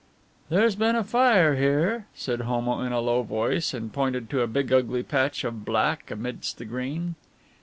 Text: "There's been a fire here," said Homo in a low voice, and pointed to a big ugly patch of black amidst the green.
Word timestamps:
"There's 0.49 0.75
been 0.75 0.95
a 0.95 1.03
fire 1.03 1.53
here," 1.53 2.07
said 2.15 2.41
Homo 2.41 2.79
in 2.81 2.91
a 2.91 2.99
low 3.01 3.21
voice, 3.21 3.71
and 3.71 3.93
pointed 3.93 4.31
to 4.31 4.41
a 4.41 4.47
big 4.47 4.73
ugly 4.73 5.03
patch 5.03 5.43
of 5.43 5.63
black 5.63 6.09
amidst 6.09 6.57
the 6.57 6.65
green. 6.65 7.13